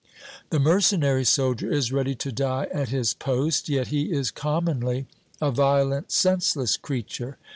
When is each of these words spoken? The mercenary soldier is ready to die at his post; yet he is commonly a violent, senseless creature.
The 0.49 0.59
mercenary 0.59 1.23
soldier 1.23 1.71
is 1.71 1.91
ready 1.91 2.15
to 2.15 2.31
die 2.31 2.67
at 2.73 2.89
his 2.89 3.13
post; 3.13 3.69
yet 3.69 3.89
he 3.89 4.11
is 4.11 4.31
commonly 4.31 5.05
a 5.39 5.51
violent, 5.51 6.11
senseless 6.11 6.75
creature. 6.75 7.37